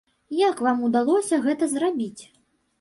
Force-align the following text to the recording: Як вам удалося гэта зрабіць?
Як 0.37 0.63
вам 0.67 0.81
удалося 0.87 1.41
гэта 1.45 1.71
зрабіць? 1.77 2.19